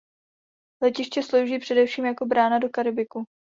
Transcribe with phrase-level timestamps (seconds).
[0.83, 3.23] Letiště slouží především jako brána do Karibiku.